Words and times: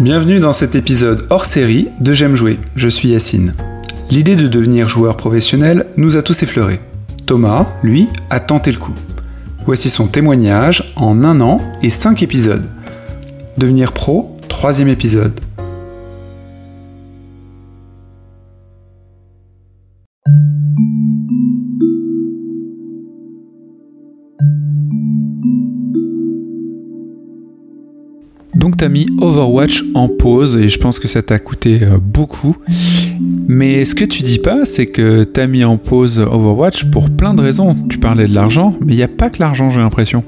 Bienvenue 0.00 0.40
dans 0.40 0.54
cet 0.54 0.74
épisode 0.74 1.26
hors 1.28 1.44
série 1.44 1.90
de 2.00 2.14
J'aime 2.14 2.34
jouer, 2.34 2.58
je 2.76 2.88
suis 2.88 3.10
Yacine. 3.10 3.54
L'idée 4.10 4.36
de 4.36 4.48
devenir 4.48 4.88
joueur 4.88 5.18
professionnel 5.18 5.86
nous 5.98 6.16
a 6.16 6.22
tous 6.22 6.42
effleurés. 6.42 6.80
Thomas, 7.26 7.66
lui, 7.82 8.08
a 8.30 8.40
tenté 8.40 8.72
le 8.72 8.78
coup. 8.78 8.94
Voici 9.66 9.90
son 9.90 10.06
témoignage 10.06 10.92
en 10.96 11.22
un 11.24 11.42
an 11.42 11.60
et 11.82 11.90
cinq 11.90 12.22
épisodes. 12.22 12.64
Devenir 13.58 13.92
pro, 13.92 14.38
troisième 14.48 14.88
épisode. 14.88 15.38
Donc 28.62 28.76
t'as 28.76 28.88
mis 28.88 29.08
Overwatch 29.20 29.82
en 29.94 30.06
pause 30.06 30.56
et 30.56 30.68
je 30.68 30.78
pense 30.78 31.00
que 31.00 31.08
ça 31.08 31.20
t'a 31.20 31.40
coûté 31.40 31.82
euh, 31.82 31.98
beaucoup. 32.00 32.56
Mais 33.48 33.84
ce 33.84 33.96
que 33.96 34.04
tu 34.04 34.22
dis 34.22 34.38
pas, 34.38 34.64
c'est 34.64 34.86
que 34.86 35.24
t'as 35.24 35.48
mis 35.48 35.64
en 35.64 35.78
pause 35.78 36.20
Overwatch 36.20 36.84
pour 36.84 37.10
plein 37.10 37.34
de 37.34 37.40
raisons. 37.42 37.76
Tu 37.88 37.98
parlais 37.98 38.28
de 38.28 38.34
l'argent, 38.34 38.76
mais 38.80 38.92
il 38.92 38.96
n'y 38.96 39.02
a 39.02 39.08
pas 39.08 39.30
que 39.30 39.40
l'argent, 39.40 39.68
j'ai 39.68 39.80
l'impression. 39.80 40.22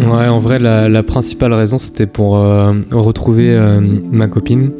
Ouais, 0.00 0.28
en 0.28 0.38
vrai, 0.38 0.58
la, 0.58 1.02
principale 1.02 1.54
raison, 1.54 1.78
c'était 1.78 2.06
pour 2.06 2.36
euh, 2.36 2.74
retrouver 2.90 3.54
euh, 3.54 3.80
ma 3.80 4.28
copine, 4.28 4.70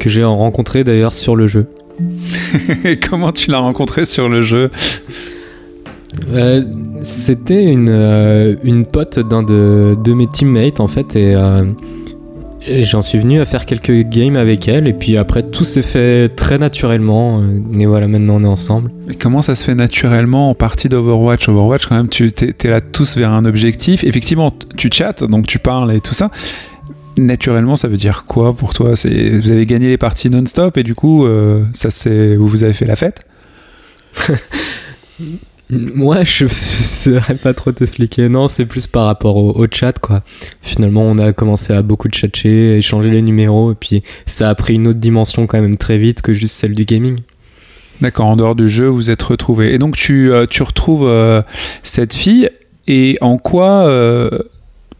que 0.00 0.10
j'ai 0.10 0.24
rencontrée 0.24 0.82
d'ailleurs 0.82 1.14
sur 1.14 1.36
le 1.36 1.46
jeu. 1.46 1.68
Et 2.84 2.98
comment 3.08 3.30
tu 3.30 3.52
l'as 3.52 3.58
rencontrée 3.58 4.06
sur 4.06 4.28
le 4.28 4.42
jeu? 4.42 4.72
Euh, 6.32 6.64
C'était 7.02 7.64
une, 7.64 8.58
une 8.64 8.84
pote 8.84 9.18
d'un 9.18 9.42
de, 9.42 9.96
de, 10.02 10.12
mes 10.12 10.26
teammates, 10.26 10.80
en 10.80 10.88
fait, 10.88 11.16
et 11.16 12.84
j'en 12.84 13.02
suis 13.02 13.18
venu 13.18 13.40
à 13.40 13.44
faire 13.44 13.66
quelques 13.66 14.02
games 14.08 14.36
avec 14.36 14.68
elle 14.68 14.88
et 14.88 14.92
puis 14.92 15.16
après 15.16 15.42
tout 15.42 15.64
s'est 15.64 15.82
fait 15.82 16.28
très 16.28 16.58
naturellement 16.58 17.42
et 17.72 17.86
voilà 17.86 18.08
maintenant 18.08 18.36
on 18.36 18.44
est 18.44 18.48
ensemble. 18.48 18.90
Et 19.08 19.14
comment 19.14 19.42
ça 19.42 19.54
se 19.54 19.64
fait 19.64 19.74
naturellement 19.74 20.50
en 20.50 20.54
partie 20.54 20.88
d'Overwatch? 20.88 21.48
Overwatch 21.48 21.86
quand 21.86 21.96
même 21.96 22.08
tu 22.08 22.30
es, 22.40 22.68
là 22.68 22.80
tous 22.80 23.16
vers 23.16 23.30
un 23.30 23.44
objectif. 23.44 24.04
Effectivement 24.04 24.52
tu 24.76 24.90
chattes 24.92 25.24
donc 25.24 25.46
tu 25.46 25.58
parles 25.58 25.92
et 25.92 26.00
tout 26.00 26.14
ça. 26.14 26.30
Naturellement 27.16 27.76
ça 27.76 27.88
veut 27.88 27.96
dire 27.96 28.24
quoi 28.26 28.52
pour 28.52 28.74
toi? 28.74 28.96
C'est 28.96 29.30
vous 29.30 29.50
avez 29.50 29.64
gagné 29.64 29.88
les 29.88 29.98
parties 29.98 30.28
non-stop 30.28 30.76
et 30.76 30.82
du 30.82 30.94
coup 30.94 31.26
euh, 31.26 31.64
ça 31.74 31.90
c'est 31.90 32.36
vous 32.36 32.64
avez 32.64 32.72
fait 32.74 32.86
la 32.86 32.96
fête? 32.96 33.20
Moi, 35.70 36.24
je 36.24 36.44
ne 36.44 36.48
saurais 36.52 37.34
pas 37.34 37.52
trop 37.54 37.72
t'expliquer. 37.72 38.28
Non, 38.28 38.48
c'est 38.48 38.66
plus 38.66 38.86
par 38.86 39.06
rapport 39.06 39.36
au, 39.36 39.66
chat, 39.70 39.98
quoi. 39.98 40.22
Finalement, 40.62 41.02
on 41.02 41.18
a 41.18 41.32
commencé 41.32 41.72
à 41.72 41.82
beaucoup 41.82 42.08
chatcher, 42.10 42.78
échanger 42.78 43.10
les 43.10 43.22
numéros, 43.22 43.72
et 43.72 43.74
puis 43.74 44.02
ça 44.26 44.48
a 44.48 44.54
pris 44.54 44.74
une 44.74 44.88
autre 44.88 44.98
dimension 44.98 45.46
quand 45.46 45.60
même 45.60 45.76
très 45.76 45.98
vite 45.98 46.22
que 46.22 46.32
juste 46.32 46.54
celle 46.54 46.72
du 46.72 46.84
gaming. 46.84 47.16
D'accord, 48.00 48.26
en 48.26 48.36
dehors 48.36 48.54
du 48.54 48.68
jeu, 48.68 48.86
vous 48.86 49.10
êtes 49.10 49.22
retrouvés. 49.22 49.74
Et 49.74 49.78
donc, 49.78 49.96
tu, 49.96 50.32
euh, 50.32 50.46
tu 50.48 50.62
retrouves 50.62 51.08
euh, 51.08 51.42
cette 51.82 52.14
fille, 52.14 52.48
et 52.86 53.18
en 53.20 53.36
quoi 53.36 53.86
euh, 53.88 54.30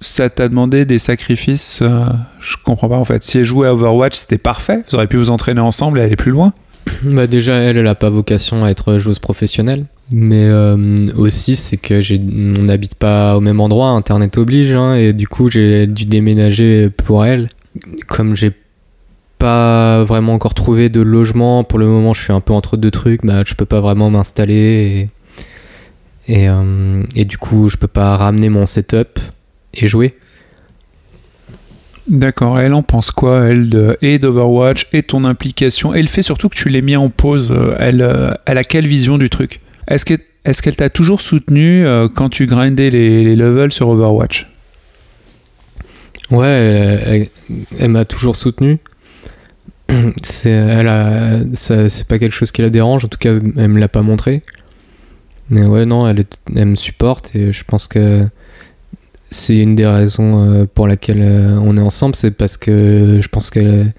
ça 0.01 0.29
t'a 0.29 0.49
demandé 0.49 0.85
des 0.85 0.99
sacrifices 0.99 1.83
Je 2.41 2.57
comprends 2.63 2.89
pas 2.91 2.97
en 2.97 3.05
fait. 3.05 3.25
Si 3.25 3.39
elle 3.39 3.45
jouait 3.45 3.69
à 3.69 3.73
Overwatch, 3.73 4.17
c'était 4.17 4.37
parfait. 4.37 4.85
Vous 4.89 4.97
auriez 4.97 5.09
pu 5.09 5.17
vous 5.17 5.31
entraîner 5.31 5.61
ensemble 5.61 5.99
et 5.99 6.03
aller 6.03 6.17
plus 6.17 6.31
loin 6.31 6.53
bah 7.03 7.27
déjà, 7.27 7.55
elle, 7.55 7.77
elle 7.77 7.87
a 7.87 7.95
pas 7.95 8.09
vocation 8.09 8.65
à 8.65 8.71
être 8.71 8.99
joueuse 8.99 9.19
professionnelle. 9.19 9.85
Mais 10.11 10.47
euh, 10.47 10.77
aussi, 11.17 11.55
c'est 11.55 11.77
que 11.77 12.01
j'ai, 12.01 12.19
on 12.19 12.62
n'habite 12.62 12.95
pas 12.95 13.37
au 13.37 13.41
même 13.41 13.61
endroit, 13.61 13.89
Internet 13.91 14.39
oblige, 14.39 14.73
hein, 14.73 14.95
et 14.95 15.12
du 15.12 15.28
coup, 15.28 15.50
j'ai 15.50 15.87
dû 15.87 16.06
déménager 16.06 16.89
pour 16.89 17.27
elle. 17.27 17.50
Comme 18.06 18.34
j'ai 18.34 18.53
pas 19.39 20.03
vraiment 20.05 20.33
encore 20.33 20.55
trouvé 20.55 20.88
de 20.88 21.03
logement, 21.03 21.62
pour 21.62 21.78
le 21.78 21.87
moment, 21.87 22.15
je 22.15 22.22
suis 22.22 22.33
un 22.33 22.41
peu 22.41 22.55
entre 22.55 22.78
deux 22.78 22.91
trucs, 22.91 23.22
bah, 23.22 23.43
je 23.47 23.55
peux 23.55 23.66
pas 23.66 23.81
vraiment 23.83 24.09
m'installer. 24.09 25.10
Et, 26.27 26.43
et, 26.43 26.49
euh, 26.49 27.03
et 27.15 27.27
du 27.27 27.37
coup, 27.37 27.69
je 27.69 27.77
peux 27.77 27.87
pas 27.87 28.16
ramener 28.16 28.49
mon 28.49 28.65
setup 28.65 29.21
et 29.75 29.87
jouer. 29.87 30.15
D'accord, 32.09 32.59
elle 32.59 32.72
en 32.72 32.83
pense 32.83 33.10
quoi, 33.10 33.44
elle, 33.44 33.69
de, 33.69 33.99
et 34.00 34.19
d'Overwatch, 34.19 34.88
et 34.94 35.03
ton 35.03 35.27
implication? 35.27 35.93
Elle 35.93 36.09
fait 36.09 36.22
surtout 36.22 36.49
que 36.49 36.56
tu 36.56 36.71
l'aies 36.71 36.81
mis 36.81 36.97
en 36.97 37.10
pause. 37.10 37.53
Euh, 37.53 37.77
elle, 37.78 38.38
elle 38.47 38.56
a 38.56 38.65
quelle 38.65 38.87
vision 38.87 39.19
du 39.19 39.28
truc? 39.28 39.60
Est-ce 39.88 40.04
qu'elle 40.04 40.21
est 40.44 40.60
qu'elle 40.60 40.76
t'a 40.76 40.91
toujours 40.91 41.21
soutenu 41.21 41.87
euh, 41.87 42.09
quand 42.09 42.28
tu 42.28 42.47
grindais 42.47 42.91
les, 42.91 43.34
levels 43.37 43.72
sur 43.72 43.88
Overwatch? 43.88 44.47
Ouais, 46.31 47.31
elle, 47.78 47.88
m'a 47.88 48.04
toujours 48.04 48.37
soutenu. 48.37 48.78
C'est, 50.22 50.50
elle 50.50 50.88
a, 50.88 51.41
c'est 51.54 52.06
pas 52.06 52.19
quelque 52.19 52.34
chose 52.34 52.53
qui 52.53 52.60
la 52.60 52.69
dérange, 52.69 53.06
en 53.06 53.09
tout 53.09 53.19
cas, 53.19 53.31
elle 53.31 53.69
me 53.69 53.81
l'a 53.81 53.88
pas 53.88 54.03
montré. 54.03 54.43
Mais 55.48 55.65
ouais, 55.65 55.87
non, 55.87 56.06
elle, 56.06 56.25
elle 56.54 56.66
me 56.66 56.75
supporte 56.75 57.34
et 57.34 57.54
je 57.54 57.65
pense 57.65 57.88
que 57.88 58.28
c'est 59.31 59.56
une 59.56 59.75
des 59.75 59.87
raisons 59.87 60.44
euh, 60.44 60.66
pour 60.66 60.87
laquelle 60.87 61.22
euh, 61.22 61.59
on 61.62 61.78
est 61.78 61.82
ensemble, 61.82 62.15
c'est 62.15 62.31
parce 62.31 62.59
que 62.59 63.21
je 63.22 63.28
pense 63.28 63.50
qu'elle 63.50 63.94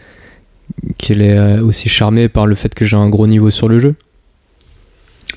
qu'elle 0.97 1.23
est 1.23 1.59
aussi 1.59 1.89
charmée 1.89 2.29
par 2.29 2.45
le 2.45 2.53
fait 2.53 2.73
que 2.75 2.85
j'ai 2.85 2.95
un 2.95 3.09
gros 3.09 3.25
niveau 3.25 3.49
sur 3.49 3.67
le 3.67 3.79
jeu. 3.79 3.95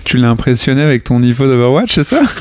Tu 0.05 0.17
l'as 0.17 0.31
impressionné 0.31 0.83
avec 0.83 1.05
ton 1.05 1.21
niveau 1.21 1.47
d'Overwatch, 1.47 1.95
c'est 1.95 2.05
ça? 2.05 2.23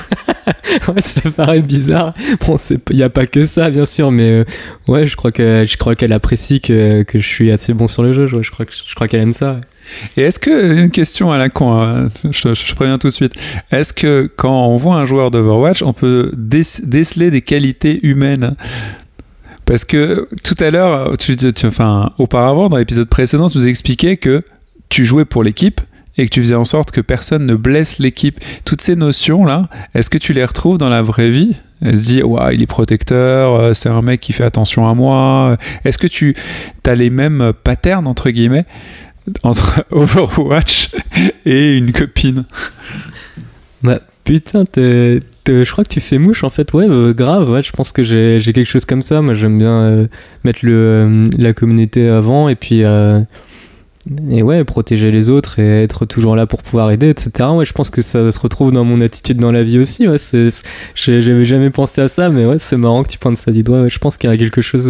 Ouais, 0.87 1.01
ça 1.01 1.21
paraît 1.31 1.61
bizarre. 1.61 2.13
Bon, 2.45 2.55
il 2.89 2.95
n'y 2.95 3.03
a 3.03 3.09
pas 3.09 3.27
que 3.27 3.45
ça, 3.45 3.69
bien 3.69 3.85
sûr, 3.85 4.09
mais 4.09 4.45
ouais, 4.87 5.05
je 5.05 5.15
crois 5.15 5.31
qu'elle 5.31 5.67
qu'elle 5.67 6.13
apprécie 6.13 6.61
que, 6.61 7.03
que, 7.03 7.19
je 7.19 7.27
suis 7.27 7.51
assez 7.51 7.73
bon 7.73 7.87
sur 7.87 8.03
le 8.03 8.13
jeu. 8.13 8.25
Je, 8.25 8.51
crois, 8.51 8.65
je 8.69 8.95
crois 8.95 9.07
qu'elle 9.07 9.19
aime 9.19 9.33
ça. 9.33 9.59
Et 10.15 10.21
est-ce 10.21 10.39
que, 10.39 10.77
une 10.81 10.91
question 10.91 11.31
à 11.31 11.37
la 11.37 11.49
con, 11.49 11.77
hein, 11.77 12.07
je, 12.31 12.73
préviens 12.73 12.97
tout 12.97 13.07
de 13.07 13.13
suite, 13.13 13.33
est-ce 13.71 13.93
que 13.93 14.31
quand 14.35 14.67
on 14.67 14.77
voit 14.77 14.95
un 14.95 15.05
joueur 15.05 15.29
d'Overwatch, 15.29 15.81
on 15.81 15.93
peut 15.93 16.31
déceler 16.33 17.31
des 17.31 17.41
qualités 17.41 17.99
humaines? 18.05 18.55
Parce 19.65 19.85
que 19.85 20.27
tout 20.43 20.55
à 20.59 20.71
l'heure, 20.71 21.17
tu, 21.17 21.35
tu, 21.35 21.65
enfin, 21.65 22.13
auparavant, 22.17 22.69
dans 22.69 22.77
l'épisode 22.77 23.09
précédent, 23.09 23.49
tu 23.49 23.57
nous 23.57 23.67
expliquais 23.67 24.17
que 24.17 24.43
tu 24.89 25.05
jouais 25.05 25.25
pour 25.25 25.43
l'équipe 25.43 25.81
et 26.17 26.25
que 26.25 26.29
tu 26.29 26.41
faisais 26.41 26.55
en 26.55 26.65
sorte 26.65 26.91
que 26.91 27.01
personne 27.01 27.45
ne 27.45 27.55
blesse 27.55 27.99
l'équipe. 27.99 28.39
Toutes 28.65 28.81
ces 28.81 28.95
notions-là, 28.95 29.69
est-ce 29.93 30.09
que 30.09 30.17
tu 30.17 30.33
les 30.33 30.45
retrouves 30.45 30.77
dans 30.77 30.89
la 30.89 31.01
vraie 31.01 31.29
vie? 31.29 31.55
Elle 31.81 31.97
se 31.97 32.03
dit, 32.03 32.23
ouais, 32.23 32.55
il 32.55 32.61
est 32.61 32.67
protecteur, 32.67 33.55
euh, 33.55 33.73
c'est 33.73 33.89
un 33.89 34.01
mec 34.01 34.21
qui 34.21 34.33
fait 34.33 34.43
attention 34.43 34.87
à 34.87 34.93
moi. 34.93 35.57
Est-ce 35.83 35.97
que 35.97 36.07
tu 36.07 36.35
as 36.85 36.95
les 36.95 37.09
mêmes 37.09 37.53
patterns, 37.63 38.07
entre 38.07 38.29
guillemets, 38.29 38.65
entre 39.43 39.83
Overwatch 39.91 40.91
et 41.45 41.77
une 41.77 41.91
copine? 41.91 42.45
Bah 43.81 43.99
putain, 44.23 44.65
je 44.75 45.71
crois 45.71 45.83
que 45.83 45.89
tu 45.89 46.01
fais 46.01 46.19
mouche 46.19 46.43
en 46.43 46.51
fait. 46.51 46.71
Ouais, 46.73 46.87
euh, 46.87 47.13
grave. 47.13 47.49
Ouais, 47.49 47.63
je 47.63 47.71
pense 47.71 47.91
que 47.91 48.03
j'ai 48.03 48.39
quelque 48.53 48.65
chose 48.65 48.85
comme 48.85 49.01
ça. 49.01 49.23
Moi, 49.23 49.33
j'aime 49.33 49.57
bien 49.57 49.81
euh, 49.81 50.07
mettre 50.43 50.59
la 50.63 51.53
communauté 51.53 52.07
avant 52.09 52.47
et 52.47 52.55
puis 52.55 52.83
et 54.29 54.41
ouais, 54.41 54.63
protéger 54.63 55.11
les 55.11 55.29
autres 55.29 55.59
et 55.59 55.83
être 55.83 56.05
toujours 56.05 56.35
là 56.35 56.47
pour 56.47 56.63
pouvoir 56.63 56.89
aider, 56.91 57.09
etc. 57.09 57.49
Ouais, 57.53 57.65
je 57.65 57.73
pense 57.73 57.89
que 57.89 58.01
ça 58.01 58.31
se 58.31 58.39
retrouve 58.39 58.71
dans 58.71 58.83
mon 58.83 59.01
attitude 59.01 59.37
dans 59.37 59.51
la 59.51 59.63
vie 59.63 59.77
aussi. 59.77 60.07
Ouais, 60.07 60.17
j'avais 60.95 61.45
jamais 61.45 61.69
pensé 61.69 62.01
à 62.01 62.07
ça, 62.07 62.29
mais 62.29 62.45
ouais, 62.45 62.59
c'est 62.59 62.77
marrant 62.77 63.03
que 63.03 63.09
tu 63.09 63.19
pointes 63.19 63.37
ça 63.37 63.51
du 63.51 63.63
doigt. 63.63 63.87
je 63.87 63.99
pense 63.99 64.17
qu'il 64.17 64.29
y 64.29 64.33
a 64.33 64.37
quelque 64.37 64.61
chose 64.61 64.87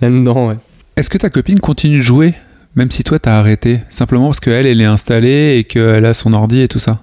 là-dedans. 0.00 0.48
Ouais. 0.48 0.56
Est-ce 0.96 1.10
que 1.10 1.18
ta 1.18 1.30
copine 1.30 1.58
continue 1.60 1.98
de 1.98 2.02
jouer 2.02 2.34
même 2.76 2.90
si 2.90 3.02
toi 3.02 3.18
t'as 3.18 3.38
arrêté, 3.38 3.80
simplement 3.88 4.26
parce 4.26 4.38
qu'elle, 4.38 4.66
elle 4.66 4.80
est 4.80 4.84
installée 4.84 5.56
et 5.58 5.64
qu'elle 5.64 6.04
a 6.04 6.14
son 6.14 6.34
ordi 6.34 6.60
et 6.60 6.68
tout 6.68 6.78
ça. 6.78 7.02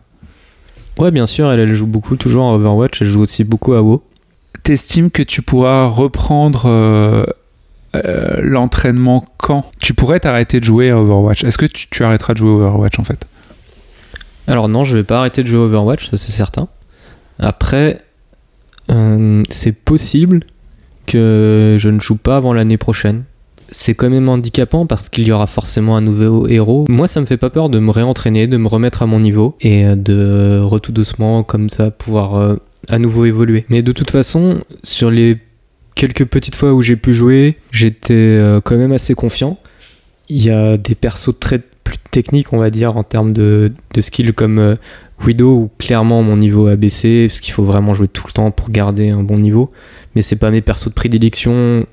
Ouais, 1.00 1.10
bien 1.10 1.25
sûr, 1.25 1.52
elle, 1.52 1.60
elle 1.60 1.74
joue 1.74 1.88
beaucoup 1.88 2.16
toujours 2.16 2.46
à 2.46 2.54
Overwatch, 2.54 3.02
elle 3.02 3.08
joue 3.08 3.22
aussi 3.22 3.44
beaucoup 3.44 3.74
à 3.74 3.81
WoW. 3.81 4.04
T'estimes 4.62 5.10
que 5.10 5.24
tu 5.24 5.42
pourras 5.42 5.88
reprendre 5.88 6.68
euh, 6.68 7.25
euh, 7.95 8.40
l'entraînement 8.42 9.25
quand 9.38 9.69
Tu 9.80 9.94
pourrais 9.94 10.19
t'arrêter 10.19 10.60
de 10.60 10.66
jouer 10.66 10.90
à 10.90 10.98
Overwatch? 10.98 11.44
Est-ce 11.44 11.57
que 11.57 11.66
tu, 11.66 12.04
arrêteras 12.04 12.34
de 12.34 12.40
jouer 12.40 12.50
à 12.50 12.68
Overwatch 12.68 13.00
en 13.00 13.04
fait? 13.04 13.25
Alors 14.48 14.68
non, 14.68 14.84
je 14.84 14.98
vais 14.98 15.04
pas 15.04 15.19
arrêter 15.19 15.44
de 15.44 15.48
jouer 15.48 15.62
à 15.62 15.63
Overwatch, 15.66 16.10
ça 16.10 16.18
c'est 16.18 16.31
certain. 16.31 16.68
Après, 17.40 18.01
euh, 18.90 19.44
c'est 19.50 19.74
possible 19.74 20.42
que 21.06 21.78
je 21.80 21.90
ne 21.90 22.00
joue 22.00 22.16
pas 22.16 22.38
avant 22.38 22.54
l'année 22.54 22.78
prochaine 22.78 23.24
c'est 23.75 23.95
quand 23.95 24.10
même 24.10 24.30
handicapant 24.30 24.86
parce 24.86 25.10
qu'il 25.10 25.28
y 25.28 25.31
aura 25.31 25.48
forcément 25.48 25.98
un 25.98 26.01
nouveau 26.01 26.48
héros. 26.48 26.86
Moi, 26.90 27.07
ça 27.07 27.22
me 27.22 27.25
fait 27.25 27.38
pas 27.38 27.50
peur 27.50 27.69
de 27.69 27.80
me 27.80 27.90
réentraîner, 27.90 28.45
de 28.45 28.57
me 28.57 28.68
remettre 28.68 29.01
à 29.01 29.07
mon 29.07 29.19
niveau 29.19 29.56
et 29.62 29.84
euh, 29.84 29.95
de 29.95 30.80
tout 30.80 30.92
doucement, 30.92 31.42
comme 31.42 31.69
ça, 31.69 31.90
pouvoir 31.90 32.57
à 32.88 33.00
nouveau 33.00 33.25
évoluer. 33.25 33.66
Mais 33.69 33.81
de 33.81 33.92
toute 33.92 34.12
façon, 34.12 34.62
sur 34.84 35.10
les 35.10 35.40
quelques 35.95 36.25
petites 36.25 36.56
fois 36.56 36.74
où 36.74 36.81
j'ai 36.81 36.95
pu 36.95 37.13
jouer, 37.13 37.57
j'étais 37.72 38.13
euh, 38.13 38.62
quand 38.62 38.78
même 38.78 38.92
assez 38.92 39.13
confiant. 39.16 39.57
Il 40.30 40.44
y 40.44 40.50
a 40.50 40.78
des 40.78 40.95
persos 40.95 41.38
très 41.40 41.60
plus 41.84 41.98
techniques, 42.12 42.54
on 42.54 42.57
va 42.57 42.69
dire, 42.69 42.95
en 42.95 43.04
termes 43.04 43.34
de, 43.34 43.74
de 43.94 44.01
skill 44.01 44.34
comme 44.34 44.78
Widow 45.24 45.56
où 45.56 45.69
clairement 45.78 46.24
mon 46.24 46.38
niveau 46.38 46.68
a 46.68 46.75
baissé 46.75 47.28
parce 47.28 47.42
qu'il 47.42 47.54
faut 47.54 47.63
vraiment 47.63 47.94
jouer 47.94 48.07
tout 48.07 48.24
le 48.28 48.31
temps 48.31 48.51
pour 48.51 48.69
garder 48.69 49.10
un 49.10 49.22
bon 49.22 49.38
niveau. 49.38 49.72
Mais 50.16 50.22
c'est 50.22 50.38
pas 50.38 50.50
mes 50.50 50.62
persos 50.62 50.88
de 50.88 50.94
prédilection 50.94 51.86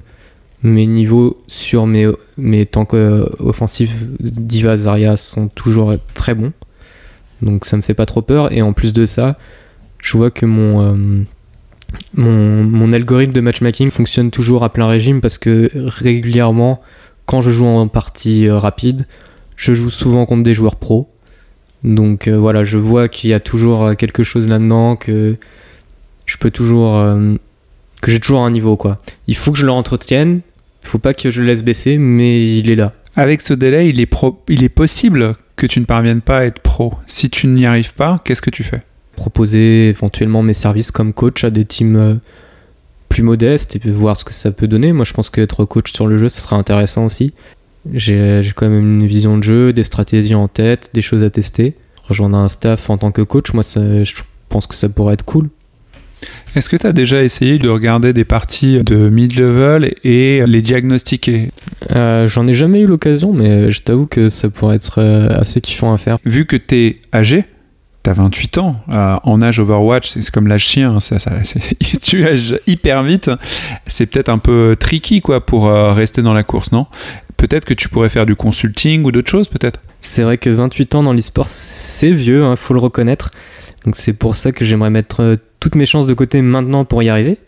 mes 0.63 0.87
niveaux 0.87 1.43
sur 1.47 1.87
mes, 1.87 2.07
mes 2.37 2.67
tanks 2.67 2.95
offensifs 3.39 4.05
Diva 4.21 4.77
Zarya 4.77 5.17
sont 5.17 5.49
toujours 5.49 5.95
très 6.15 6.35
bons. 6.35 6.53
Donc 7.43 7.65
ça 7.65 7.77
me 7.77 7.83
fait 7.83 7.95
pas 7.95 8.07
trop 8.07 8.23
peur. 8.23 8.53
Et 8.53 8.63
en 8.63 8.73
plus 8.73 8.93
de 8.93 9.07
ça, 9.07 9.39
je 9.99 10.17
vois 10.17 10.31
que 10.31 10.47
mon, 10.47 11.25
mon, 12.15 12.93
algorithme 12.93 13.33
de 13.33 13.41
matchmaking 13.41 13.91
fonctionne 13.91 14.31
toujours 14.31 14.65
à 14.65 14.73
plein 14.73 14.89
régime 14.89 15.21
parce 15.21 15.39
que 15.39 15.71
régulièrement, 15.75 16.81
quand 17.27 17.41
je 17.41 17.51
joue 17.51 17.67
en 17.67 17.89
partie 17.89 18.51
rapide, 18.51 19.07
je 19.57 19.73
joue 19.73 19.91
souvent 19.91 20.27
contre 20.27 20.43
des 20.43 20.55
joueurs 20.55 20.77
pros. 20.77 21.11
Donc 21.85 22.29
voilà, 22.29 22.65
je 22.65 22.79
vois 22.79 23.09
qu'il 23.09 23.31
y 23.31 23.35
a 23.35 23.41
toujours 23.41 23.97
quelque 23.97 24.23
chose 24.23 24.49
là-dedans, 24.49 24.97
que 24.97 25.37
je 26.27 26.37
peux 26.37 26.51
toujours 26.51 27.03
que 28.03 28.11
j'ai 28.11 28.21
toujours 28.21 28.43
un 28.43 28.51
niveau 28.51 28.77
quoi. 28.77 28.99
Il 29.27 29.37
faut 29.37 29.53
que 29.53 29.59
je 29.59 29.67
le 29.67 29.73
entretienne, 29.73 30.41
il 30.83 30.89
faut 30.89 30.99
pas 30.99 31.15
que 31.15 31.31
je 31.31 31.41
le 31.41 31.47
laisse 31.47 31.63
baisser, 31.63 31.99
mais 31.99 32.59
il 32.59 32.71
est 32.71 32.77
là. 32.77 32.93
Avec 33.17 33.41
ce 33.41 33.55
délai, 33.55 33.89
il 33.89 34.01
est 34.01 34.69
possible 34.69 35.37
que 35.57 35.67
tu 35.67 35.81
ne 35.81 35.85
parviennes 35.85 36.23
pas 36.23 36.39
à 36.39 36.45
être 36.45 36.61
pro. 36.61 36.95
Si 37.07 37.29
tu 37.29 37.47
n'y 37.47 37.67
arrives 37.67 37.95
pas, 37.95 38.21
qu'est-ce 38.25 38.43
que 38.43 38.51
tu 38.51 38.65
fais? 38.65 38.83
Proposer 39.17 39.89
éventuellement 39.89 40.43
mes 40.43 40.55
services 40.55 40.91
comme 40.91 41.13
coach 41.13 41.45
à 41.45 41.51
des 41.51 41.65
teams 41.65 41.97
euh, 41.97 42.15
plus 43.09 43.23
modestes 43.23 43.77
et 43.77 43.91
voir 43.91 44.17
ce 44.17 44.25
que 44.25 44.33
ça 44.33 44.51
peut 44.51 44.69
donner. 44.69 44.93
Moi, 44.93 45.05
je 45.05 45.13
pense 45.13 45.31
qu'être 45.31 45.65
coach 45.65 45.93
sur 45.93 46.07
le 46.07 46.19
jeu, 46.19 46.29
ce 46.29 46.41
serait 46.41 46.57
intéressant 46.57 47.05
aussi. 47.07 47.35
J'ai 47.93 48.43
quand 48.55 48.69
même 48.69 48.79
une 48.79 49.07
vision 49.07 49.39
de 49.39 49.43
jeu, 49.43 49.73
des 49.73 49.85
stratégies 49.85 50.35
en 50.35 50.49
tête, 50.49 50.91
des 50.95 51.03
choses 51.03 51.23
à 51.23 51.31
tester. 51.31 51.75
Rejoindre 52.05 52.37
un 52.37 52.49
staff 52.49 52.91
en 52.91 52.99
tant 52.99 53.11
que 53.11 53.23
coach, 53.23 53.53
moi, 53.53 53.63
je 53.63 54.23
pense 54.49 54.67
que 54.67 54.75
ça 54.75 54.89
pourrait 54.89 55.15
être 55.15 55.25
cool. 55.25 55.49
Est-ce 56.55 56.69
que 56.69 56.77
tu 56.77 56.87
as 56.87 56.93
déjà 56.93 57.23
essayé 57.23 57.59
de 57.59 57.69
regarder 57.69 58.13
des 58.13 58.25
parties 58.25 58.83
de 58.83 59.09
mid-level 59.09 59.95
et 60.05 60.45
les 60.47 60.63
diagnostiquer? 60.63 61.51
Euh, 61.93 62.27
J'en 62.27 62.47
ai 62.47 62.55
jamais 62.55 62.81
eu 62.81 62.87
l'occasion, 62.87 63.33
mais 63.33 63.71
je 63.71 63.83
t'avoue 63.83 64.07
que 64.07 64.29
ça 64.29 64.51
pourrait 64.51 64.77
être 64.77 65.01
euh, 65.01 65.29
assez 65.31 65.61
kiffant 65.61 65.93
à 65.95 65.99
faire. 65.99 66.19
Vu 66.25 66.47
que 66.47 66.57
tu 66.57 66.75
es 66.75 66.97
âgé, 67.15 67.45
T'as 68.03 68.15
28 68.15 68.59
ans, 68.59 68.81
euh, 68.89 69.17
en 69.25 69.43
âge 69.43 69.61
Overwatch, 69.61 70.09
c'est 70.09 70.31
comme 70.31 70.49
l'âge 70.49 70.65
chien, 70.65 70.99
tu 72.01 72.27
âges 72.27 72.59
hyper 72.67 73.03
vite. 73.03 73.31
C'est 73.87 74.07
peut-être 74.07 74.31
un 74.31 74.39
peu 74.39 74.75
tricky 74.79 75.21
quoi 75.21 75.45
pour 75.45 75.71
rester 75.71 76.23
dans 76.23 76.33
la 76.33 76.43
course, 76.43 76.73
non? 76.73 76.87
Peut-être 77.37 77.67
que 77.67 77.75
tu 77.75 77.89
pourrais 77.89 78.09
faire 78.09 78.25
du 78.27 78.37
consulting 78.37 79.05
ou 79.05 79.13
d'autres 79.13 79.31
choses, 79.31 79.49
peut-être? 79.49 79.81
C'est 80.01 80.23
vrai 80.23 80.39
que 80.39 80.49
28 80.49 80.95
ans 80.95 81.03
dans 81.03 81.13
l'e-sport, 81.13 81.49
c'est 81.49 82.11
vieux, 82.11 82.45
hein, 82.45 82.57
faut 82.57 82.75
le 82.75 82.81
reconnaître. 82.81 83.31
Donc 83.85 83.97
c'est 83.97 84.13
pour 84.13 84.35
ça 84.35 84.53
que 84.53 84.65
j'aimerais 84.65 84.91
mettre 84.91 85.23
euh, 85.23 85.37
toutes 85.59 85.75
mes 85.75 85.87
chances 85.87 86.07
de 86.07 86.15
côté 86.15 86.43
maintenant 86.43 86.85
pour 86.85 87.03
y 87.03 87.09
arriver. 87.09 87.39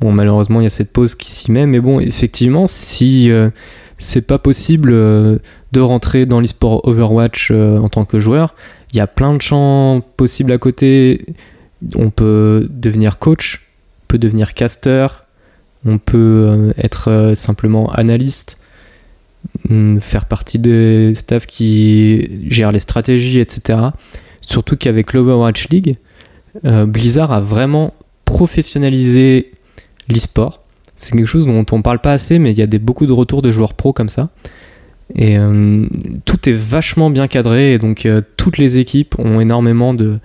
Bon, 0.00 0.12
malheureusement, 0.12 0.60
il 0.60 0.64
y 0.64 0.66
a 0.66 0.70
cette 0.70 0.92
pause 0.92 1.14
qui 1.14 1.30
s'y 1.30 1.50
met, 1.50 1.66
mais 1.66 1.80
bon, 1.80 1.98
effectivement, 1.98 2.66
si 2.68 3.30
euh, 3.30 3.50
c'est 3.98 4.22
pas 4.22 4.38
possible 4.38 4.90
euh, 4.92 5.38
de 5.72 5.80
rentrer 5.80 6.24
dans 6.24 6.38
l'esport 6.38 6.86
Overwatch 6.86 7.50
en 7.50 7.88
tant 7.88 8.04
que 8.04 8.20
joueur, 8.20 8.54
il 8.92 8.96
y 8.96 9.00
a 9.00 9.06
plein 9.06 9.34
de 9.34 9.42
champs 9.42 10.00
possibles 10.16 10.52
à 10.52 10.58
côté. 10.58 11.26
On 11.94 12.10
peut 12.10 12.68
devenir 12.70 13.18
coach, 13.18 13.68
on 14.02 14.06
peut 14.08 14.18
devenir 14.18 14.54
caster, 14.54 15.06
on 15.84 15.98
peut 15.98 16.72
être 16.76 17.32
simplement 17.34 17.90
analyste, 17.92 18.58
mm, 19.68 19.98
faire 20.00 20.26
partie 20.26 20.58
des 20.58 21.14
staffs 21.14 21.46
qui 21.46 22.40
gèrent 22.48 22.72
les 22.72 22.78
stratégies, 22.78 23.40
etc. 23.40 23.78
Surtout 24.40 24.76
qu'avec 24.76 25.12
l'Overwatch 25.12 25.68
League, 25.68 25.98
euh, 26.64 26.86
Blizzard 26.86 27.32
a 27.32 27.40
vraiment 27.40 27.94
professionnalisé 28.24 29.52
l'e-sport. 30.08 30.62
C'est 30.96 31.12
quelque 31.12 31.26
chose 31.26 31.46
dont 31.46 31.64
on 31.70 31.82
parle 31.82 32.00
pas 32.00 32.12
assez, 32.12 32.38
mais 32.38 32.52
il 32.52 32.58
y 32.58 32.62
a 32.62 32.66
beaucoup 32.66 33.06
de 33.06 33.12
retours 33.12 33.42
de 33.42 33.52
joueurs 33.52 33.74
pros 33.74 33.92
comme 33.92 34.08
ça. 34.08 34.30
Et 35.14 35.38
euh, 35.38 35.86
tout 36.24 36.48
est 36.48 36.54
vachement 36.54 37.10
bien 37.10 37.28
cadré, 37.28 37.72
et 37.72 37.78
donc 37.78 38.06
euh, 38.06 38.20
toutes 38.36 38.58
les 38.58 38.78
équipes 38.78 39.18
ont 39.18 39.40
énormément 39.40 39.94
de, 39.94 40.20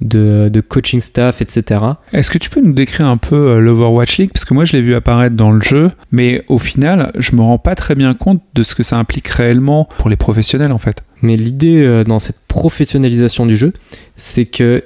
de, 0.00 0.60
coaching 0.60 1.00
staff, 1.00 1.40
etc. 1.40 1.80
Est-ce 2.12 2.30
que 2.30 2.38
tu 2.38 2.50
peux 2.50 2.60
nous 2.60 2.72
décrire 2.72 3.06
un 3.06 3.16
peu 3.16 3.36
euh, 3.36 3.60
l'Overwatch 3.60 4.18
League? 4.18 4.30
Parce 4.32 4.44
que 4.44 4.54
moi, 4.54 4.64
je 4.64 4.72
l'ai 4.72 4.82
vu 4.82 4.94
apparaître 4.94 5.36
dans 5.36 5.52
le 5.52 5.62
jeu, 5.62 5.90
mais 6.10 6.44
au 6.48 6.58
final, 6.58 7.12
je 7.16 7.34
me 7.34 7.40
rends 7.40 7.58
pas 7.58 7.74
très 7.74 7.94
bien 7.94 8.14
compte 8.14 8.42
de 8.54 8.62
ce 8.62 8.74
que 8.74 8.82
ça 8.82 8.98
implique 8.98 9.28
réellement 9.28 9.88
pour 9.98 10.10
les 10.10 10.16
professionnels, 10.16 10.72
en 10.72 10.78
fait. 10.78 11.02
Mais 11.22 11.36
l'idée 11.36 11.82
euh, 11.82 12.04
dans 12.04 12.18
cette 12.18 12.40
professionnalisation 12.48 13.46
du 13.46 13.56
jeu, 13.56 13.72
c'est 14.16 14.46
que 14.46 14.84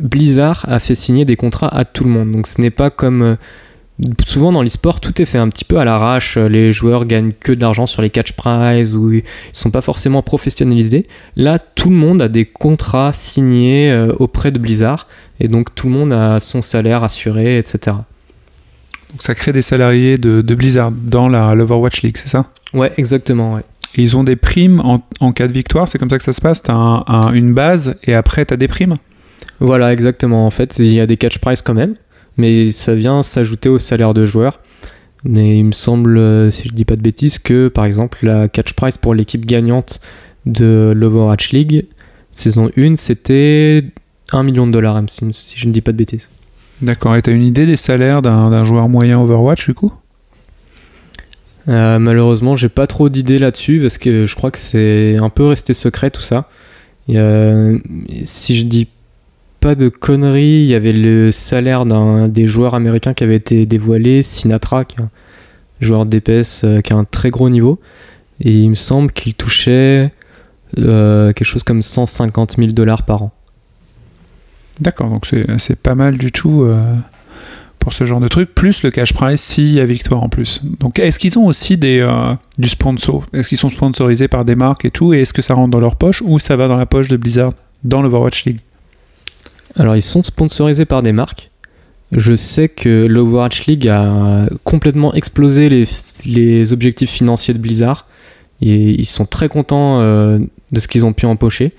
Blizzard 0.00 0.64
a 0.68 0.78
fait 0.78 0.94
signer 0.94 1.24
des 1.24 1.36
contrats 1.36 1.74
à 1.74 1.84
tout 1.84 2.04
le 2.04 2.10
monde. 2.10 2.32
Donc 2.32 2.46
ce 2.46 2.60
n'est 2.60 2.70
pas 2.70 2.90
comme 2.90 3.36
souvent 4.24 4.52
dans 4.52 4.62
l'e-sport, 4.62 5.00
tout 5.00 5.20
est 5.20 5.24
fait 5.24 5.38
un 5.38 5.48
petit 5.48 5.64
peu 5.64 5.78
à 5.78 5.84
l'arrache. 5.84 6.36
Les 6.36 6.72
joueurs 6.72 7.04
gagnent 7.04 7.32
que 7.32 7.52
de 7.52 7.60
l'argent 7.60 7.86
sur 7.86 8.02
les 8.02 8.10
catch 8.10 8.32
prizes 8.32 8.94
ou 8.94 9.12
ils 9.12 9.22
sont 9.52 9.70
pas 9.70 9.80
forcément 9.80 10.22
professionnalisés. 10.22 11.06
Là, 11.36 11.58
tout 11.58 11.90
le 11.90 11.96
monde 11.96 12.22
a 12.22 12.28
des 12.28 12.44
contrats 12.44 13.12
signés 13.12 13.90
euh, 13.90 14.14
auprès 14.18 14.50
de 14.50 14.58
Blizzard 14.58 15.06
et 15.38 15.48
donc 15.48 15.74
tout 15.74 15.86
le 15.86 15.92
monde 15.92 16.12
a 16.12 16.40
son 16.40 16.62
salaire 16.62 17.04
assuré, 17.04 17.58
etc. 17.58 17.96
Donc 19.10 19.22
ça 19.22 19.34
crée 19.34 19.52
des 19.52 19.62
salariés 19.62 20.18
de, 20.18 20.42
Blizzard 20.54 20.92
dans 20.92 21.28
la 21.28 21.54
l'Overwatch 21.54 22.02
League, 22.02 22.16
c'est 22.16 22.28
ça? 22.28 22.46
Ouais, 22.72 22.92
exactement. 22.96 23.54
Ouais. 23.54 23.62
Et 23.96 24.02
ils 24.02 24.16
ont 24.16 24.22
des 24.22 24.36
primes 24.36 24.80
en, 24.80 25.32
cas 25.32 25.48
de 25.48 25.52
victoire, 25.52 25.88
c'est 25.88 25.98
comme 25.98 26.10
ça 26.10 26.18
que 26.18 26.24
ça 26.24 26.32
se 26.32 26.40
passe? 26.40 26.62
Tu 26.62 26.70
as 26.70 27.30
une 27.34 27.54
base 27.54 27.96
et 28.04 28.14
après 28.14 28.46
tu 28.46 28.54
as 28.54 28.56
des 28.56 28.68
primes? 28.68 28.94
Voilà, 29.58 29.92
exactement. 29.92 30.46
En 30.46 30.50
fait, 30.50 30.78
il 30.78 30.92
y 30.92 31.00
a 31.00 31.06
des 31.06 31.16
catch 31.16 31.38
prizes 31.38 31.62
quand 31.62 31.74
même 31.74 31.94
mais 32.36 32.70
ça 32.72 32.94
vient 32.94 33.22
s'ajouter 33.22 33.68
au 33.68 33.78
salaire 33.78 34.14
de 34.14 34.24
joueur. 34.24 34.60
Et 35.26 35.58
il 35.58 35.64
me 35.64 35.72
semble, 35.72 36.16
euh, 36.16 36.50
si 36.50 36.68
je 36.68 36.72
dis 36.72 36.84
pas 36.84 36.96
de 36.96 37.02
bêtises, 37.02 37.38
que 37.38 37.68
par 37.68 37.84
exemple 37.84 38.18
la 38.22 38.48
catch 38.48 38.72
price 38.72 38.96
pour 38.96 39.14
l'équipe 39.14 39.44
gagnante 39.44 40.00
de 40.46 40.92
l'Overwatch 40.96 41.52
League, 41.52 41.86
saison 42.32 42.70
1, 42.76 42.96
c'était 42.96 43.84
1 44.32 44.42
million 44.42 44.66
de 44.66 44.72
dollars, 44.72 45.02
si 45.08 45.54
je 45.56 45.66
ne 45.66 45.72
dis 45.72 45.82
pas 45.82 45.92
de 45.92 45.98
bêtises. 45.98 46.28
D'accord, 46.80 47.16
et 47.16 47.22
tu 47.22 47.28
as 47.28 47.34
une 47.34 47.44
idée 47.44 47.66
des 47.66 47.76
salaires 47.76 48.22
d'un 48.22 48.64
joueur 48.64 48.88
moyen 48.88 49.20
Overwatch 49.20 49.66
du 49.66 49.74
coup? 49.74 49.92
Euh, 51.68 51.98
Malheureusement, 51.98 52.56
j'ai 52.56 52.70
pas 52.70 52.86
trop 52.86 53.10
d'idées 53.10 53.38
là-dessus 53.38 53.80
parce 53.82 53.98
que 53.98 54.24
je 54.24 54.34
crois 54.34 54.50
que 54.50 54.58
c'est 54.58 55.18
un 55.18 55.28
peu 55.28 55.44
resté 55.44 55.74
secret 55.74 56.10
tout 56.10 56.22
ça. 56.22 56.48
si 57.06 58.56
je 58.56 58.62
dis 58.62 58.88
pas 59.60 59.74
de 59.74 59.88
conneries, 59.88 60.62
il 60.62 60.66
y 60.66 60.74
avait 60.74 60.94
le 60.94 61.30
salaire 61.30 61.84
d'un 61.84 62.28
des 62.28 62.46
joueurs 62.46 62.74
américains 62.74 63.12
qui 63.12 63.24
avait 63.24 63.36
été 63.36 63.66
dévoilé, 63.66 64.22
Sinatra, 64.22 64.86
qui 64.86 64.96
est 64.96 65.02
un 65.02 65.10
joueur 65.80 66.06
d'EPS 66.06 66.64
euh, 66.64 66.80
qui 66.80 66.92
a 66.92 66.96
un 66.96 67.04
très 67.04 67.30
gros 67.30 67.50
niveau. 67.50 67.78
Et 68.40 68.52
il 68.52 68.70
me 68.70 68.74
semble 68.74 69.12
qu'il 69.12 69.34
touchait 69.34 70.12
euh, 70.78 71.32
quelque 71.34 71.46
chose 71.46 71.62
comme 71.62 71.82
150 71.82 72.56
000 72.56 72.68
dollars 72.68 73.04
par 73.04 73.22
an. 73.22 73.32
D'accord, 74.80 75.10
donc 75.10 75.26
c'est 75.58 75.76
pas 75.78 75.94
mal 75.94 76.16
du 76.16 76.32
tout 76.32 76.62
euh, 76.62 76.82
pour 77.78 77.92
ce 77.92 78.06
genre 78.06 78.20
de 78.20 78.28
truc, 78.28 78.54
plus 78.54 78.82
le 78.82 78.90
cash 78.90 79.12
price 79.12 79.42
s'il 79.42 79.72
y 79.72 79.80
a 79.80 79.84
victoire 79.84 80.22
en 80.22 80.30
plus. 80.30 80.62
Donc 80.64 80.98
est-ce 80.98 81.18
qu'ils 81.18 81.38
ont 81.38 81.44
aussi 81.44 81.76
des, 81.76 82.08
du 82.58 82.66
sponsor? 82.66 83.26
Est-ce 83.34 83.50
qu'ils 83.50 83.58
sont 83.58 83.68
sponsorisés 83.68 84.28
par 84.28 84.46
des 84.46 84.54
marques 84.54 84.86
et 84.86 84.90
tout? 84.90 85.12
Et 85.12 85.20
est-ce 85.20 85.34
que 85.34 85.42
ça 85.42 85.52
rentre 85.52 85.70
dans 85.70 85.80
leur 85.80 85.96
poche 85.96 86.22
ou 86.24 86.38
ça 86.38 86.56
va 86.56 86.66
dans 86.66 86.78
la 86.78 86.86
poche 86.86 87.08
de 87.08 87.18
Blizzard 87.18 87.52
dans 87.84 88.00
l'Overwatch 88.00 88.46
League? 88.46 88.60
Alors 89.76 89.96
ils 89.96 90.02
sont 90.02 90.22
sponsorisés 90.22 90.84
par 90.84 91.02
des 91.02 91.12
marques. 91.12 91.50
Je 92.12 92.34
sais 92.34 92.68
que 92.68 93.06
l'Overwatch 93.06 93.66
League 93.66 93.88
a 93.88 94.46
complètement 94.64 95.14
explosé 95.14 95.68
les, 95.68 96.72
objectifs 96.72 97.10
financiers 97.10 97.54
de 97.54 97.58
Blizzard. 97.58 98.06
Ils 98.60 99.06
sont 99.06 99.26
très 99.26 99.48
contents 99.48 100.00
euh, 100.00 100.38
de 100.72 100.80
ce 100.80 100.88
qu'ils 100.88 101.04
ont 101.04 101.12
pu 101.12 101.26
empocher. 101.26 101.72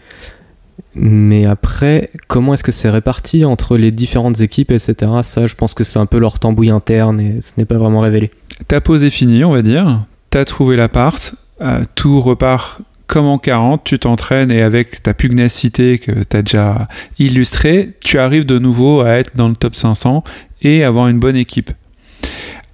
Mais 0.96 1.46
après, 1.46 2.12
comment 2.28 2.54
est-ce 2.54 2.64
que 2.64 2.72
c'est 2.72 2.90
réparti 2.90 3.46
entre 3.46 3.78
les 3.78 3.92
différentes 3.92 4.40
équipes, 4.42 4.72
etc. 4.72 5.12
Ça, 5.24 5.48
je 5.48 5.56
pense 5.56 5.74
que 5.74 5.84
c'est 5.84 6.00
un 6.00 6.06
peu 6.06 6.18
leur 6.18 6.40
tambouille 6.40 6.72
interne 6.72 7.20
et 7.20 7.42
ce 7.42 7.54
n'est 7.58 7.66
pas 7.66 7.78
vraiment 7.78 8.00
révélé. 8.00 8.32
Ta 8.68 8.82
pause 8.82 9.04
est 9.04 9.10
finie, 9.10 9.44
on 9.44 9.52
va 9.52 9.62
dire. 9.62 10.06
T'as 10.30 10.46
trouvé 10.46 10.76
l'appart. 10.76 11.36
Euh, 11.62 11.84
tout 11.94 12.22
repart 12.22 12.82
comme 13.12 13.26
en 13.26 13.38
40, 13.38 13.84
tu 13.84 14.00
t'entraînes 14.00 14.52
et 14.52 14.62
avec 14.62 15.04
ta 15.04 15.14
pugnacité 15.14 16.00
que 16.00 16.24
tu 16.24 16.38
as 16.38 16.42
déjà 16.44 16.88
illustrée, 17.20 17.92
tu 18.00 18.18
arrives 18.18 18.46
de 18.46 18.58
nouveau 18.58 19.02
à 19.02 19.10
être 19.16 19.36
dans 19.36 19.50
le 19.50 19.56
top 19.56 19.76
500 19.76 20.24
et 20.62 20.86
avoir 20.86 21.10
une 21.10 21.18
bonne 21.18 21.36
équipe. 21.36 21.72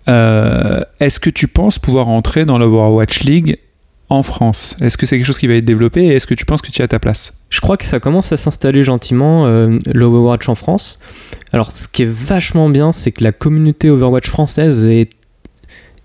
Euh, 0.07 0.81
est-ce 0.99 1.19
que 1.19 1.31
tu 1.31 1.47
penses 1.47 1.79
pouvoir 1.79 2.07
entrer 2.07 2.45
dans 2.45 2.59
l'Overwatch 2.59 3.23
League 3.23 3.57
en 4.09 4.21
France? 4.21 4.77
Est-ce 4.79 4.95
que 4.95 5.07
c'est 5.07 5.17
quelque 5.17 5.25
chose 5.25 5.39
qui 5.39 5.47
va 5.47 5.55
être 5.55 5.65
développé 5.65 6.05
et 6.05 6.09
est-ce 6.09 6.27
que 6.27 6.35
tu 6.35 6.45
penses 6.45 6.61
que 6.61 6.69
tu 6.69 6.83
as 6.83 6.87
ta 6.87 6.99
place? 6.99 7.39
Je 7.49 7.59
crois 7.59 7.75
que 7.75 7.85
ça 7.85 7.99
commence 7.99 8.31
à 8.31 8.37
s'installer 8.37 8.83
gentiment, 8.83 9.47
euh, 9.47 9.79
l'Overwatch 9.87 10.47
en 10.49 10.55
France. 10.55 10.99
Alors, 11.51 11.71
ce 11.71 11.87
qui 11.87 12.03
est 12.03 12.11
vachement 12.11 12.69
bien, 12.69 12.91
c'est 12.91 13.11
que 13.11 13.23
la 13.23 13.31
communauté 13.31 13.89
Overwatch 13.89 14.29
française 14.29 14.85
est 14.85 15.09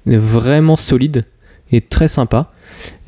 vraiment 0.07 0.77
solide 0.77 1.27
et 1.71 1.83
très 1.83 2.09
sympa. 2.09 2.51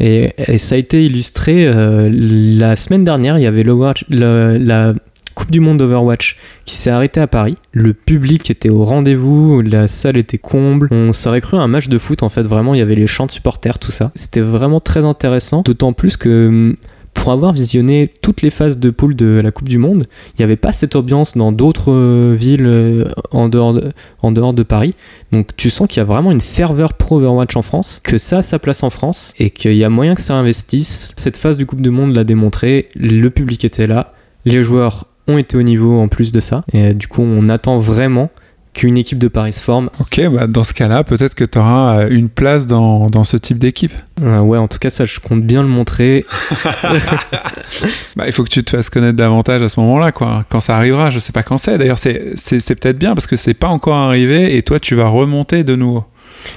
Et, 0.00 0.32
ça 0.58 0.74
a 0.74 0.78
été 0.78 1.04
illustré 1.04 1.66
euh, 1.66 2.08
la 2.12 2.76
semaine 2.76 3.04
dernière. 3.04 3.38
Il 3.38 3.42
y 3.42 3.46
avait 3.46 3.64
la 3.64 4.94
Coupe 5.34 5.50
du 5.50 5.60
Monde 5.60 5.78
d'Overwatch 5.78 6.36
qui 6.64 6.74
s'est 6.74 6.90
arrêtée 6.90 7.20
à 7.20 7.26
Paris. 7.26 7.56
Le 7.72 7.92
public 7.92 8.50
était 8.50 8.70
au 8.70 8.84
rendez-vous, 8.84 9.62
la 9.62 9.88
salle 9.88 10.16
était 10.16 10.38
comble. 10.38 10.88
On 10.92 11.12
s'aurait 11.12 11.40
cru 11.40 11.56
un 11.56 11.66
match 11.66 11.88
de 11.88 11.98
foot 11.98 12.22
en 12.22 12.28
fait, 12.28 12.42
vraiment, 12.42 12.74
il 12.74 12.78
y 12.78 12.82
avait 12.82 12.94
les 12.94 13.06
chants 13.06 13.26
de 13.26 13.32
supporters, 13.32 13.78
tout 13.78 13.90
ça. 13.90 14.12
C'était 14.14 14.40
vraiment 14.40 14.80
très 14.80 15.04
intéressant, 15.04 15.62
d'autant 15.62 15.92
plus 15.92 16.16
que 16.16 16.48
hum, 16.48 16.76
pour 17.24 17.32
avoir 17.32 17.54
visionné 17.54 18.10
toutes 18.20 18.42
les 18.42 18.50
phases 18.50 18.78
de 18.78 18.90
poule 18.90 19.16
de 19.16 19.40
la 19.42 19.50
Coupe 19.50 19.66
du 19.66 19.78
Monde, 19.78 20.04
il 20.34 20.40
n'y 20.40 20.44
avait 20.44 20.56
pas 20.56 20.72
cette 20.72 20.94
ambiance 20.94 21.38
dans 21.38 21.52
d'autres 21.52 21.90
euh, 21.90 22.36
villes 22.38 22.66
euh, 22.66 23.08
en, 23.30 23.48
dehors 23.48 23.72
de, 23.72 24.62
Paris. 24.62 24.94
Donc 25.32 25.56
tu 25.56 25.70
sens 25.70 25.88
qu'il 25.88 25.96
y 25.96 26.00
a 26.02 26.04
vraiment 26.04 26.32
une 26.32 26.42
ferveur 26.42 26.92
pro 26.92 27.16
Overwatch 27.16 27.56
en 27.56 27.62
France, 27.62 28.02
que 28.04 28.18
ça 28.18 28.38
a 28.38 28.42
sa 28.42 28.58
place 28.58 28.82
en 28.82 28.90
France 28.90 29.32
et 29.38 29.48
qu'il 29.48 29.72
y 29.72 29.84
a 29.84 29.88
moyen 29.88 30.14
que 30.14 30.20
ça 30.20 30.34
investisse. 30.34 31.14
Cette 31.16 31.38
phase 31.38 31.56
du 31.56 31.64
Coupe 31.64 31.80
du 31.80 31.88
Monde 31.88 32.14
l'a 32.14 32.24
démontré, 32.24 32.90
le 32.94 33.30
public 33.30 33.64
était 33.64 33.86
là, 33.86 34.12
les 34.44 34.62
joueurs 34.62 35.06
ont 35.26 35.38
été 35.38 35.56
au 35.56 35.62
niveau 35.62 35.98
en 35.98 36.08
plus 36.08 36.30
de 36.30 36.40
ça. 36.40 36.62
Et 36.74 36.88
euh, 36.88 36.92
du 36.92 37.08
coup, 37.08 37.22
on 37.22 37.48
attend 37.48 37.78
vraiment 37.78 38.28
qu'une 38.74 38.98
équipe 38.98 39.18
de 39.18 39.28
Paris 39.28 39.52
se 39.52 39.60
forme. 39.60 39.88
Ok, 40.00 40.20
bah 40.30 40.46
dans 40.46 40.64
ce 40.64 40.74
cas-là, 40.74 41.04
peut-être 41.04 41.34
que 41.34 41.44
tu 41.44 41.58
auras 41.58 42.00
euh, 42.00 42.08
une 42.10 42.28
place 42.28 42.66
dans, 42.66 43.06
dans 43.06 43.24
ce 43.24 43.36
type 43.36 43.58
d'équipe. 43.58 43.92
Euh, 44.20 44.40
ouais, 44.40 44.58
en 44.58 44.66
tout 44.66 44.78
cas, 44.78 44.90
ça, 44.90 45.04
je 45.04 45.20
compte 45.20 45.42
bien 45.42 45.62
le 45.62 45.68
montrer. 45.68 46.26
bah, 48.16 48.24
il 48.26 48.32
faut 48.32 48.44
que 48.44 48.50
tu 48.50 48.62
te 48.64 48.76
fasses 48.76 48.90
connaître 48.90 49.16
davantage 49.16 49.62
à 49.62 49.68
ce 49.68 49.80
moment-là, 49.80 50.12
quoi. 50.12 50.44
Quand 50.50 50.60
ça 50.60 50.76
arrivera, 50.76 51.10
je 51.10 51.20
sais 51.20 51.32
pas 51.32 51.44
quand 51.44 51.56
c'est. 51.56 51.78
D'ailleurs, 51.78 51.98
c'est, 51.98 52.32
c'est, 52.34 52.60
c'est 52.60 52.74
peut-être 52.74 52.98
bien 52.98 53.14
parce 53.14 53.26
que 53.26 53.36
c'est 53.36 53.54
pas 53.54 53.68
encore 53.68 53.96
arrivé 53.96 54.56
et 54.56 54.62
toi, 54.62 54.80
tu 54.80 54.96
vas 54.96 55.06
remonter 55.08 55.64
de 55.64 55.76
nouveau. 55.76 56.04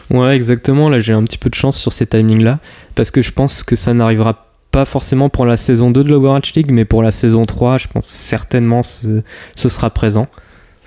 Ouais, 0.09 0.35
exactement. 0.35 0.89
Là, 0.89 0.99
j'ai 0.99 1.13
un 1.13 1.23
petit 1.23 1.37
peu 1.37 1.49
de 1.49 1.55
chance 1.55 1.77
sur 1.77 1.93
ces 1.93 2.07
timings-là 2.07 2.59
parce 2.95 3.11
que 3.11 3.21
je 3.21 3.31
pense 3.31 3.63
que 3.63 3.75
ça 3.75 3.93
n'arrivera 3.93 4.47
pas 4.71 4.85
forcément 4.85 5.29
pour 5.29 5.45
la 5.45 5.55
saison 5.55 5.91
2 5.91 6.03
de 6.03 6.09
l'Overwatch 6.09 6.53
League, 6.53 6.71
mais 6.71 6.83
pour 6.83 7.03
la 7.03 7.11
saison 7.11 7.45
3, 7.45 7.77
je 7.77 7.87
pense 7.87 8.07
certainement 8.07 8.83
ce, 8.83 9.21
ce 9.55 9.69
sera 9.69 9.91
présent. 9.91 10.27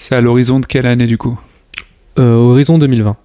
C'est 0.00 0.16
à 0.16 0.21
l'horizon 0.21 0.59
de 0.61 0.66
quelle 0.66 0.87
année 0.87 1.07
du 1.07 1.19
coup 1.19 1.38
euh, 2.19 2.35
Horizon 2.35 2.78
2020. 2.78 3.16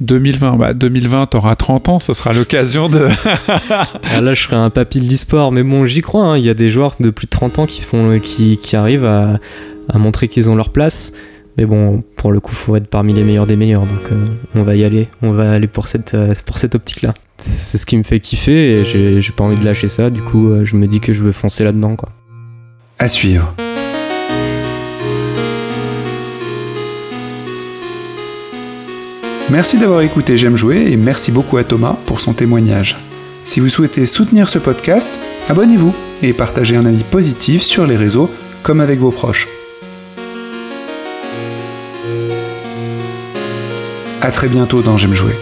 2020, 0.00 0.56
bah 0.56 0.74
2020, 0.74 1.26
t'auras 1.26 1.54
30 1.54 1.88
ans, 1.88 2.00
ce 2.00 2.14
sera 2.14 2.32
l'occasion 2.32 2.88
de. 2.88 3.08
ah, 3.48 4.20
là, 4.20 4.32
je 4.34 4.42
serai 4.42 4.56
un 4.56 4.68
papy 4.68 4.98
de 4.98 5.08
l'e-sport, 5.08 5.52
mais 5.52 5.62
bon, 5.62 5.84
j'y 5.86 6.00
crois. 6.00 6.24
hein. 6.24 6.36
Il 6.36 6.44
y 6.44 6.50
a 6.50 6.54
des 6.54 6.68
joueurs 6.68 6.96
de 6.98 7.10
plus 7.10 7.26
de 7.26 7.30
30 7.30 7.60
ans 7.60 7.66
qui, 7.66 7.80
font, 7.80 8.18
qui, 8.20 8.58
qui 8.58 8.74
arrivent 8.74 9.06
à, 9.06 9.38
à 9.88 9.98
montrer 9.98 10.26
qu'ils 10.26 10.50
ont 10.50 10.56
leur 10.56 10.70
place. 10.70 11.12
Mais 11.56 11.64
bon, 11.64 12.02
pour 12.16 12.32
le 12.32 12.40
coup, 12.40 12.52
faut 12.52 12.74
être 12.74 12.88
parmi 12.88 13.12
les 13.12 13.22
meilleurs 13.22 13.46
des 13.46 13.54
meilleurs. 13.54 13.82
Donc, 13.86 14.10
euh, 14.10 14.26
on 14.56 14.64
va 14.64 14.74
y 14.74 14.82
aller. 14.84 15.08
On 15.22 15.30
va 15.30 15.52
aller 15.52 15.68
pour 15.68 15.86
cette, 15.86 16.14
euh, 16.14 16.34
pour 16.44 16.58
cette 16.58 16.74
optique-là. 16.74 17.14
C'est 17.38 17.78
ce 17.78 17.86
qui 17.86 17.96
me 17.96 18.02
fait 18.02 18.18
kiffer 18.18 18.80
et 18.80 18.84
j'ai 18.84 19.20
j'ai 19.20 19.32
pas 19.32 19.44
envie 19.44 19.56
de 19.58 19.64
lâcher 19.64 19.88
ça. 19.88 20.10
Du 20.10 20.22
coup, 20.22 20.50
euh, 20.50 20.64
je 20.64 20.74
me 20.74 20.88
dis 20.88 20.98
que 20.98 21.12
je 21.12 21.22
veux 21.22 21.32
foncer 21.32 21.62
là-dedans, 21.62 21.94
quoi. 21.94 22.08
À 22.98 23.06
suivre. 23.06 23.54
Merci 29.50 29.76
d'avoir 29.76 30.00
écouté 30.00 30.38
J'aime 30.38 30.56
jouer 30.56 30.90
et 30.90 30.96
merci 30.96 31.30
beaucoup 31.30 31.58
à 31.58 31.64
Thomas 31.64 31.96
pour 32.06 32.20
son 32.20 32.32
témoignage. 32.32 32.96
Si 33.44 33.60
vous 33.60 33.68
souhaitez 33.68 34.06
soutenir 34.06 34.48
ce 34.48 34.58
podcast, 34.58 35.18
abonnez-vous 35.50 35.94
et 36.22 36.32
partagez 36.32 36.76
un 36.76 36.86
avis 36.86 37.02
positif 37.02 37.62
sur 37.62 37.86
les 37.86 37.96
réseaux 37.96 38.30
comme 38.62 38.80
avec 38.80 38.98
vos 38.98 39.10
proches. 39.10 39.46
A 44.22 44.30
très 44.30 44.48
bientôt 44.48 44.80
dans 44.80 44.96
J'aime 44.96 45.12
jouer. 45.12 45.34